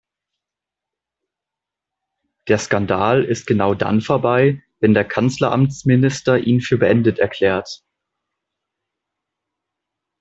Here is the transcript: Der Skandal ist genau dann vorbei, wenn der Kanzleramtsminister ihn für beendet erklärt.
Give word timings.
Der 2.47 2.57
Skandal 2.57 3.23
ist 3.23 3.45
genau 3.45 3.75
dann 3.75 4.01
vorbei, 4.01 4.63
wenn 4.79 4.95
der 4.95 5.07
Kanzleramtsminister 5.07 6.39
ihn 6.39 6.59
für 6.59 6.79
beendet 6.79 7.19
erklärt. 7.19 7.83